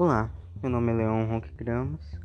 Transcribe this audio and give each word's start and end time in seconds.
Olá, 0.00 0.30
meu 0.62 0.70
nome 0.70 0.92
é 0.92 0.94
Leon 0.94 1.26
Ronque 1.26 1.50
Gramas, 1.56 2.20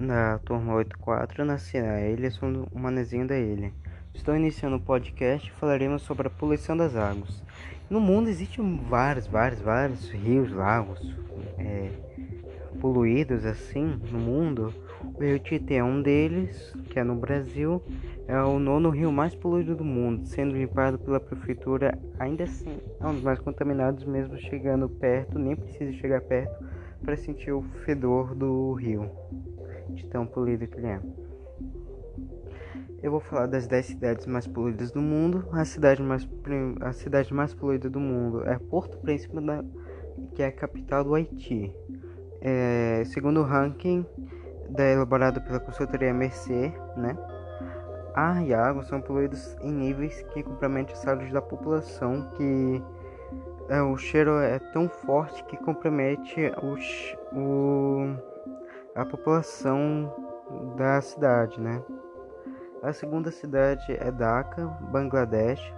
da 0.00 0.36
turma 0.40 0.74
84, 0.74 1.44
nasci 1.44 1.80
na 1.80 2.00
ilha, 2.00 2.28
sou 2.28 2.48
um 2.48 2.80
manezinho 2.80 3.24
da 3.24 3.38
ilha. 3.38 3.70
Estou 4.12 4.34
iniciando 4.34 4.74
o 4.74 4.80
podcast 4.80 5.48
e 5.48 5.52
falaremos 5.52 6.02
sobre 6.02 6.26
a 6.26 6.30
poluição 6.30 6.76
das 6.76 6.96
águas. 6.96 7.40
No 7.88 8.00
mundo 8.00 8.28
existem 8.28 8.80
vários, 8.90 9.28
vários, 9.28 9.60
vários 9.60 10.10
rios, 10.10 10.50
lagos 10.50 11.14
é, 11.56 11.92
poluídos 12.80 13.44
assim 13.44 13.96
no 14.10 14.18
mundo. 14.18 14.74
O 15.14 15.22
Rio 15.22 15.38
Tietê 15.38 15.74
é 15.74 15.84
um 15.84 16.02
deles, 16.02 16.74
que 16.90 16.98
é 16.98 17.04
no 17.04 17.14
Brasil, 17.14 17.80
é 18.26 18.42
o 18.42 18.58
nono 18.58 18.90
rio 18.90 19.12
mais 19.12 19.36
poluído 19.36 19.76
do 19.76 19.84
mundo, 19.84 20.26
sendo 20.26 20.56
limpado 20.56 20.98
pela 20.98 21.20
prefeitura. 21.20 21.96
Ainda 22.18 22.42
assim, 22.42 22.76
é 22.98 23.06
um 23.06 23.14
dos 23.14 23.22
mais 23.22 23.38
contaminados, 23.38 24.02
mesmo 24.02 24.36
chegando 24.36 24.88
perto, 24.88 25.38
nem 25.38 25.54
precisa 25.54 25.92
chegar 25.92 26.20
perto 26.20 26.74
para 27.04 27.16
sentir 27.16 27.52
o 27.52 27.62
fedor 27.84 28.34
do 28.34 28.72
rio, 28.72 29.10
de 29.90 30.06
tão 30.06 30.26
poluído 30.26 30.66
que 30.66 30.78
ele 30.78 30.86
é. 30.86 31.00
Eu 33.02 33.10
vou 33.10 33.20
falar 33.20 33.46
das 33.46 33.66
10 33.66 33.84
cidades 33.84 34.26
mais 34.26 34.46
poluídas 34.46 34.90
do 34.90 35.02
mundo. 35.02 35.46
A 35.52 35.64
cidade 35.66 36.02
mais, 36.02 36.26
a 36.80 36.92
cidade 36.92 37.34
mais 37.34 37.52
poluída 37.52 37.90
do 37.90 38.00
mundo 38.00 38.42
é 38.48 38.58
Porto 38.58 38.96
Príncipe, 38.96 39.36
que 40.34 40.42
é 40.42 40.46
a 40.46 40.52
capital 40.52 41.04
do 41.04 41.14
Haiti. 41.14 41.70
É, 42.40 43.02
segundo 43.04 43.40
o 43.40 43.42
ranking 43.42 44.06
da, 44.70 44.84
elaborado 44.84 45.40
pela 45.42 45.60
consultoria 45.60 46.14
Mercer, 46.14 46.72
né? 46.96 47.16
Ar 48.14 48.46
e 48.46 48.54
água 48.54 48.82
são 48.84 49.02
poluídos 49.02 49.54
em 49.60 49.70
níveis 49.70 50.22
que 50.32 50.42
comprometem 50.42 50.94
a 50.94 50.98
saúde 50.98 51.30
da 51.30 51.42
população, 51.42 52.30
que 52.36 52.82
é, 52.82 53.03
o 53.68 53.96
cheiro 53.96 54.38
é 54.40 54.58
tão 54.58 54.88
forte 54.88 55.42
que 55.44 55.56
compromete 55.56 56.52
o, 56.62 57.38
o, 57.38 58.16
a 58.94 59.04
população 59.04 60.12
da 60.76 61.00
cidade, 61.00 61.60
né? 61.60 61.82
A 62.82 62.92
segunda 62.92 63.30
cidade 63.30 63.92
é 63.92 64.10
Dhaka, 64.10 64.66
Bangladesh. 64.92 65.72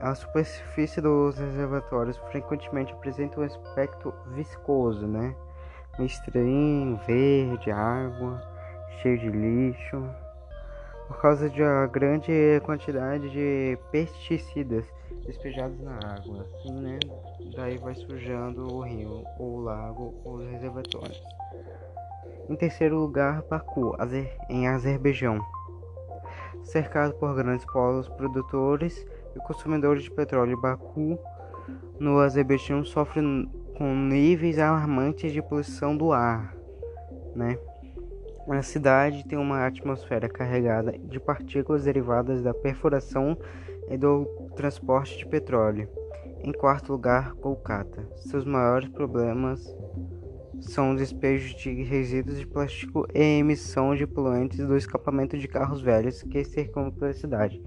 A 0.00 0.14
superfície 0.14 1.00
dos 1.00 1.36
reservatórios 1.36 2.16
frequentemente 2.30 2.92
apresenta 2.92 3.40
um 3.40 3.42
aspecto 3.42 4.14
viscoso, 4.28 5.06
né? 5.06 5.34
Estranho, 5.98 6.96
verde, 7.06 7.70
água, 7.72 8.40
cheio 9.00 9.18
de 9.18 9.28
lixo, 9.28 10.08
por 11.06 11.18
causa 11.20 11.48
de 11.48 11.62
uma 11.62 11.86
grande 11.86 12.60
quantidade 12.64 13.30
de 13.30 13.78
pesticidas 13.90 14.84
despejados 15.26 15.80
na 15.80 15.96
água, 15.96 16.46
assim, 16.54 16.72
né? 16.80 16.98
Daí 17.54 17.78
vai 17.78 17.94
sujando 17.94 18.72
o 18.72 18.80
rio, 18.80 19.24
ou 19.38 19.56
o 19.56 19.60
lago, 19.60 20.14
ou 20.24 20.36
os 20.36 20.50
reservatórios. 20.50 21.20
Em 22.48 22.54
terceiro 22.54 22.96
lugar, 22.96 23.42
Baku, 23.42 23.96
em 24.48 24.68
Azerbaijão. 24.68 25.40
Cercado 26.62 27.14
por 27.14 27.34
grandes 27.34 27.66
polos 27.66 28.08
produtores 28.08 29.06
e 29.34 29.38
consumidores 29.40 30.04
de 30.04 30.10
petróleo, 30.10 30.60
Baku, 30.60 31.18
no 31.98 32.18
Azerbaijão, 32.20 32.84
sofre 32.84 33.20
com 33.76 33.94
níveis 33.94 34.58
alarmantes 34.58 35.32
de 35.32 35.42
poluição 35.42 35.96
do 35.96 36.12
ar, 36.12 36.54
né? 37.34 37.58
A 38.48 38.62
cidade 38.62 39.26
tem 39.26 39.36
uma 39.36 39.66
atmosfera 39.66 40.28
carregada 40.28 40.96
de 40.98 41.20
partículas 41.20 41.84
derivadas 41.84 42.42
da 42.42 42.54
perfuração 42.54 43.36
e 43.90 43.98
do 43.98 44.24
transporte 44.56 45.18
de 45.18 45.26
petróleo. 45.26 45.88
Em 46.42 46.52
quarto 46.52 46.92
lugar, 46.92 47.34
Kolkata. 47.34 48.08
Seus 48.16 48.44
maiores 48.44 48.88
problemas 48.88 49.76
são 50.60 50.92
o 50.92 50.96
despejo 50.96 51.56
de 51.56 51.82
resíduos 51.82 52.38
de 52.38 52.46
plástico 52.46 53.06
e 53.12 53.38
emissão 53.38 53.94
de 53.94 54.06
poluentes 54.06 54.64
do 54.64 54.76
escapamento 54.76 55.36
de 55.36 55.48
carros 55.48 55.82
velhos 55.82 56.22
que 56.22 56.42
cercam 56.44 56.92
a 57.00 57.12
cidade. 57.12 57.62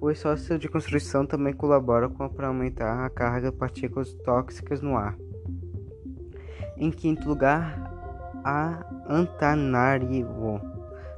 O 0.00 0.10
esforço 0.10 0.58
de 0.58 0.68
construção 0.68 1.24
também 1.24 1.54
colabora 1.54 2.10
para 2.10 2.48
aumentar 2.48 3.06
a 3.06 3.10
carga 3.10 3.50
de 3.50 3.56
partículas 3.56 4.12
tóxicas 4.12 4.82
no 4.82 4.96
ar. 4.96 5.16
Em 6.76 6.90
quinto 6.90 7.26
lugar, 7.26 7.95
Antananarivo, 9.08 10.60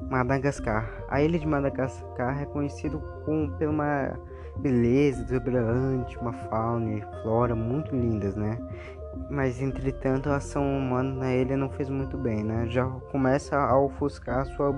Madagascar. 0.08 0.90
A 1.10 1.20
ilha 1.22 1.38
de 1.38 1.46
Madagascar 1.46 2.40
é 2.40 2.46
conhecida 2.46 2.96
por 2.96 3.34
uma 3.66 4.18
beleza 4.56 5.22
exuberante, 5.22 6.16
uma 6.18 6.32
fauna 6.32 6.94
e 6.94 7.02
flora 7.22 7.54
muito 7.54 7.94
lindas, 7.94 8.34
né? 8.34 8.58
Mas 9.30 9.60
entretanto 9.60 10.30
a 10.30 10.36
ação 10.36 10.62
humana 10.78 11.12
na 11.14 11.34
ilha 11.34 11.56
não 11.56 11.68
fez 11.68 11.90
muito 11.90 12.16
bem, 12.16 12.42
né? 12.42 12.66
Já 12.68 12.86
começa 13.12 13.58
a 13.58 13.78
ofuscar 13.78 14.40
a 14.40 14.44
sua 14.44 14.72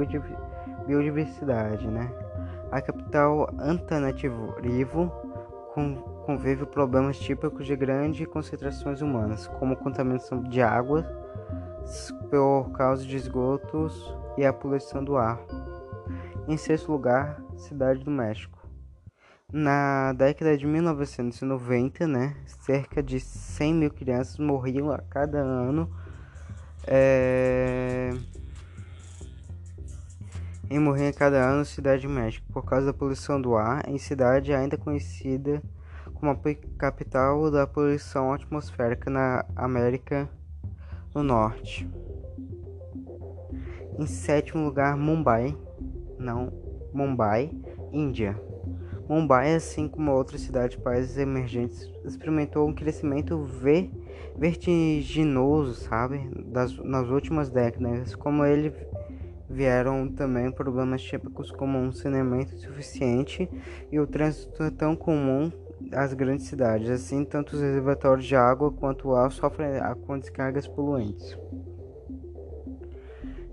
biodiversidade, 0.87 1.87
né? 1.87 2.11
A 2.72 2.81
capital 2.81 3.49
Antananarivo 3.59 5.12
convive 6.27 6.67
problemas 6.67 7.19
típicos 7.19 7.65
de 7.67 7.77
grandes 7.77 8.27
concentrações 8.27 9.00
humanas, 9.00 9.47
como 9.47 9.77
contaminação 9.77 10.43
de 10.43 10.61
água 10.61 11.06
por 12.31 12.71
causa 12.73 13.05
de 13.05 13.17
esgotos 13.17 14.15
e 14.37 14.45
a 14.45 14.53
poluição 14.53 15.03
do 15.03 15.17
ar. 15.17 15.41
Em 16.47 16.56
sexto 16.56 16.93
lugar, 16.93 17.43
Cidade 17.56 18.03
do 18.03 18.11
México. 18.11 18.59
Na 19.53 20.12
década 20.12 20.56
de 20.56 20.67
1990, 20.67 22.06
né, 22.06 22.37
cerca 22.47 23.03
de 23.03 23.19
100 23.19 23.75
mil 23.75 23.91
crianças 23.91 24.39
morriam 24.39 24.91
a 24.91 24.99
cada 24.99 25.39
ano 25.39 25.91
é... 26.87 28.11
em 30.71 30.79
morrer 30.79 31.09
a 31.09 31.12
cada 31.12 31.37
ano 31.45 31.59
na 31.59 31.65
Cidade 31.65 32.06
do 32.06 32.12
México 32.12 32.47
por 32.53 32.65
causa 32.65 32.87
da 32.87 32.93
poluição 32.93 33.41
do 33.41 33.56
ar, 33.56 33.89
em 33.89 33.99
cidade 33.99 34.55
ainda 34.55 34.79
conhecida 34.79 35.61
como 36.15 36.31
a 36.31 36.39
capital 36.79 37.50
da 37.50 37.67
poluição 37.67 38.33
atmosférica 38.33 39.11
na 39.11 39.45
América 39.56 40.29
do 41.12 41.22
Norte. 41.22 41.88
Em 43.98 44.06
sétimo 44.06 44.65
lugar, 44.65 44.97
Mumbai, 44.97 45.56
não, 46.19 46.53
Mumbai, 46.93 47.50
Índia. 47.93 48.41
Mumbai, 49.09 49.54
assim 49.54 49.88
como 49.88 50.12
outras 50.12 50.43
cidades 50.43 50.76
países 50.76 51.19
emergentes, 51.19 51.91
experimentou 52.04 52.69
um 52.69 52.72
crescimento 52.72 53.43
ver, 53.43 53.91
vertiginoso, 54.37 55.75
sabe, 55.75 56.31
das, 56.47 56.76
nas 56.78 57.09
últimas 57.09 57.50
décadas. 57.50 58.15
Como 58.15 58.44
ele 58.44 58.72
vieram 59.49 60.09
também 60.09 60.53
problemas 60.53 61.03
típicos 61.03 61.50
como 61.50 61.76
um 61.76 61.91
saneamento 61.91 62.56
suficiente 62.56 63.50
e 63.91 63.99
o 63.99 64.06
trânsito 64.06 64.70
tão 64.70 64.94
comum 64.94 65.50
às 65.93 66.15
grandes 66.15 66.47
cidades. 66.47 66.91
Assim, 66.91 67.25
tanto 67.25 67.55
os 67.55 67.61
reservatórios 67.61 68.27
de 68.27 68.37
água 68.37 68.71
quanto 68.71 69.09
o 69.09 69.17
ar 69.17 69.31
sofrem 69.33 69.73
com 70.07 70.19
descargas 70.19 70.67
poluentes. 70.67 71.39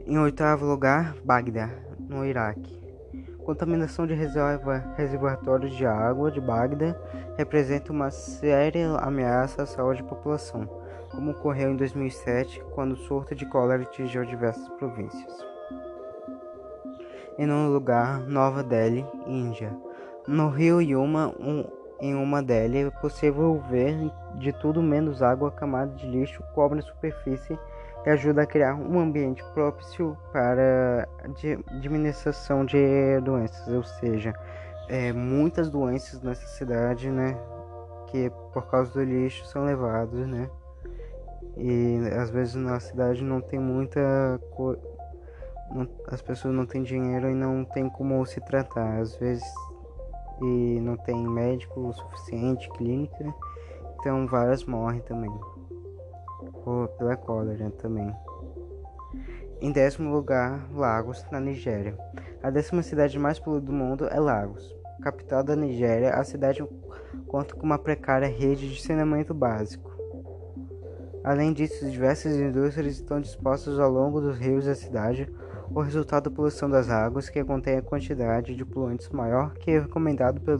Em 0.06 0.18
oitavo 0.18 0.66
lugar, 0.66 1.16
Bagdá, 1.24 1.70
no 2.00 2.26
Iraque. 2.26 2.78
Contaminação 3.44 4.06
de 4.06 4.14
reserva, 4.14 4.94
reservatórios 4.96 5.76
de 5.76 5.86
água 5.86 6.30
de 6.32 6.42
Bagdá 6.42 6.96
representa 7.38 7.94
uma 7.94 8.12
séria 8.12 8.90
ameaça 8.98 9.64
à 9.64 9.66
saúde 9.66 10.02
da 10.02 10.09
população, 10.09 10.68
como 11.12 11.32
ocorreu 11.32 11.72
em 11.72 11.78
2007, 11.78 12.62
quando 12.74 12.94
o 12.94 12.98
surto 12.98 13.34
de 13.34 13.46
cólera 13.46 13.84
atingiu 13.84 14.26
diversas 14.26 14.68
províncias. 14.70 15.46
Em 17.38 17.46
nono 17.46 17.72
lugar, 17.72 18.20
Nova 18.22 18.64
Delhi, 18.64 19.06
Índia. 19.28 19.72
No 20.28 20.50
rio 20.50 20.82
Yuma, 20.82 21.34
um, 21.40 21.64
em 21.99 22.16
uma 22.16 22.44
delas 22.44 22.88
é 22.88 22.90
possível 23.02 23.61
ver 23.70 24.11
de 24.35 24.53
tudo 24.53 24.82
menos 24.82 25.22
água, 25.22 25.52
camada 25.52 25.94
de 25.96 26.08
lixo 26.08 26.44
cobre 26.53 26.79
a 26.79 26.84
superfície 26.84 27.58
e 28.05 28.09
ajuda 28.09 28.44
a 28.44 28.46
criar 28.46 28.76
um 28.76 28.99
ambiente 28.99 29.44
propício 29.53 30.17
para 30.32 31.08
a 31.23 31.78
diminuição 31.79 32.66
de 32.66 33.20
doenças, 33.22 33.67
ou 33.67 33.84
seja, 33.84 34.34
é, 34.88 35.11
muitas 35.11 35.70
doenças 35.70 36.22
nessa 36.22 36.47
cidade, 36.47 37.09
né, 37.09 37.38
que 38.08 38.32
por 38.53 38.67
causa 38.70 38.94
do 38.94 39.03
lixo 39.03 39.46
são 39.47 39.66
levados, 39.66 40.26
né, 40.28 40.49
e 41.58 41.99
às 42.16 42.29
vezes 42.29 42.55
na 42.55 42.79
cidade 42.79 43.23
não 43.23 43.41
tem 43.41 43.59
muita 43.59 43.99
co... 44.52 44.78
as 46.08 46.22
pessoas 46.22 46.53
não 46.53 46.66
têm 46.66 46.84
dinheiro 46.84 47.29
e 47.29 47.34
não 47.34 47.66
tem 47.66 47.90
como 47.90 48.23
se 48.26 48.40
tratar, 48.41 48.99
às 48.99 49.16
vezes 49.16 49.44
e 50.41 50.79
não 50.81 50.95
tem 50.97 51.16
médico 51.28 51.93
suficiente, 51.93 52.69
clínica, 52.72 53.34
então 53.99 54.28
várias 54.28 54.63
morrem 54.63 55.01
também 55.01 55.31
por, 56.63 56.89
pela 56.89 57.16
cólera 57.16 57.69
também. 57.72 58.13
Em 59.59 59.72
décimo 59.72 60.13
lugar, 60.13 60.67
Lagos, 60.73 61.25
na 61.31 61.39
Nigéria. 61.39 61.97
A 62.43 62.49
décima 62.49 62.84
cidade 62.84 63.17
mais 63.17 63.39
poluída 63.39 63.66
do 63.66 63.73
mundo 63.73 64.07
é 64.07 64.19
Lagos. 64.19 64.75
Capital 65.01 65.43
da 65.43 65.55
Nigéria, 65.55 66.13
a 66.13 66.23
cidade 66.23 66.63
conta 67.28 67.55
com 67.55 67.66
uma 67.66 67.79
precária 67.79 68.28
rede 68.28 68.72
de 68.72 68.81
saneamento 68.81 69.34
básico. 69.34 69.95
Além 71.23 71.53
disso, 71.53 71.89
diversas 71.89 72.35
indústrias 72.35 72.93
estão 72.93 73.19
dispostas 73.19 73.79
ao 73.79 73.89
longo 73.89 74.22
dos 74.22 74.37
rios 74.37 74.66
da 74.66 74.75
cidade, 74.75 75.28
o 75.69 75.81
resultado 75.81 76.29
da 76.29 76.35
poluição 76.35 76.69
das 76.69 76.90
águas, 76.90 77.29
que 77.29 77.43
contém 77.43 77.78
a 77.78 77.81
quantidade 77.81 78.55
de 78.55 78.66
poluentes 78.66 79.09
maior 79.09 79.53
que 79.53 79.72
é 79.72 79.79
recomendado 79.79 80.41
pela 80.41 80.58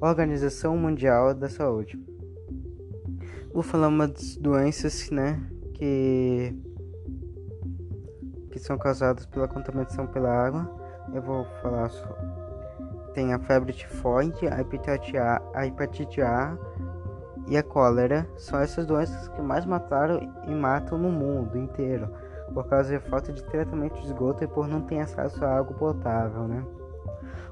Organização 0.00 0.76
Mundial 0.76 1.34
da 1.34 1.48
Saúde. 1.48 1.98
Vou 3.52 3.62
falar 3.62 3.88
umas 3.88 4.36
doenças, 4.36 5.10
né, 5.10 5.40
que 5.74 6.54
que 8.50 8.58
são 8.58 8.76
causadas 8.76 9.26
pela 9.26 9.46
contaminação 9.46 10.06
pela 10.06 10.28
água. 10.28 10.68
Eu 11.12 11.22
vou 11.22 11.44
falar 11.62 11.88
só. 11.88 12.16
Tem 13.14 13.32
a 13.32 13.38
febre 13.38 13.72
tifoide, 13.72 14.46
a 14.48 14.60
hepatite 14.60 15.16
A, 15.16 15.40
a 15.54 15.66
hepatite 15.66 16.20
A 16.20 16.56
e 17.48 17.56
a 17.56 17.62
cólera. 17.62 18.28
São 18.36 18.60
essas 18.60 18.86
doenças 18.86 19.28
que 19.28 19.40
mais 19.40 19.64
mataram 19.64 20.20
e 20.46 20.54
matam 20.54 20.98
no 20.98 21.10
mundo 21.10 21.56
inteiro, 21.58 22.08
por 22.52 22.66
causa 22.68 22.92
da 22.92 23.00
falta 23.00 23.32
de 23.32 23.42
tratamento 23.44 24.00
de 24.00 24.06
esgoto 24.06 24.44
e 24.44 24.46
por 24.46 24.66
não 24.66 24.82
ter 24.82 25.00
acesso 25.00 25.44
a 25.44 25.58
água 25.58 25.76
potável, 25.76 26.46
né? 26.46 26.64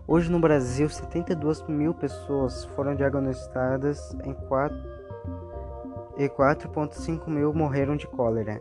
Hoje 0.06 0.30
no 0.30 0.40
Brasil, 0.40 0.88
72 0.88 1.62
mil 1.68 1.92
pessoas 1.92 2.64
foram 2.74 2.94
diagnosticadas 2.94 4.16
em 4.24 4.32
4 4.32 4.76
e 6.16 6.28
4,5 6.28 7.28
mil 7.28 7.52
morreram 7.52 7.96
de 7.96 8.06
cólera. 8.06 8.60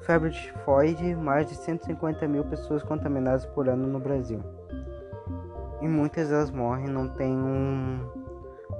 Febre 0.00 0.30
tifoide, 0.30 1.14
mais 1.14 1.48
de 1.48 1.54
150 1.54 2.26
mil 2.26 2.44
pessoas 2.44 2.82
contaminadas 2.82 3.44
por 3.46 3.68
ano 3.68 3.86
no 3.86 4.00
Brasil. 4.00 4.40
E 5.80 5.86
muitas 5.86 6.30
delas 6.30 6.50
morrem, 6.50 6.88
não 6.88 7.08
tem 7.08 7.32
um 7.32 8.00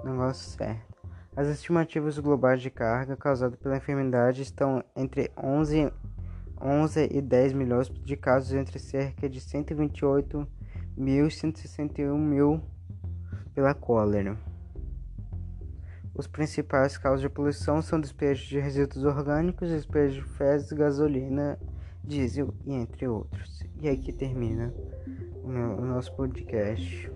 negócio 0.04 0.50
certo. 0.50 0.96
As 1.36 1.48
estimativas 1.48 2.18
globais 2.18 2.62
de 2.62 2.70
carga 2.70 3.14
causada 3.14 3.56
pela 3.58 3.76
enfermidade 3.76 4.40
estão 4.40 4.82
entre 4.96 5.30
11, 5.36 5.92
11 6.60 7.08
e 7.10 7.20
10 7.20 7.52
milhões 7.52 7.88
de 7.88 8.16
casos, 8.16 8.52
entre 8.52 8.78
cerca 8.78 9.28
de 9.28 9.40
128 9.40 10.46
mil 10.96 11.26
e 11.26 11.30
161 11.30 12.18
mil 12.18 12.60
pela 13.54 13.74
cólera. 13.74 14.38
Os 16.14 16.26
principais 16.26 16.96
causas 16.96 17.20
de 17.20 17.28
poluição 17.28 17.82
são 17.82 18.00
despejo 18.00 18.48
de 18.48 18.58
resíduos 18.58 19.04
orgânicos, 19.04 19.68
despejo 19.68 20.22
de 20.22 20.28
fezes, 20.30 20.72
gasolina, 20.72 21.58
diesel 22.02 22.54
e 22.64 22.72
entre 22.72 23.06
outros. 23.06 23.62
E 23.80 23.88
aqui 23.88 24.12
termina 24.12 24.72
o, 25.42 25.48
meu, 25.48 25.76
o 25.76 25.84
nosso 25.84 26.14
podcast. 26.16 27.10